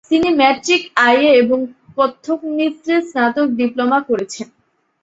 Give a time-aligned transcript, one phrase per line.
[0.11, 1.59] তিনি matric, IA এবং
[1.97, 4.47] কত্থক নৃত্যে স্নাতক ডিপ্লোমা করেছেন।